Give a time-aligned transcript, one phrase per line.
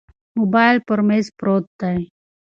[0.37, 1.97] موبایل پر مېز پروت دی.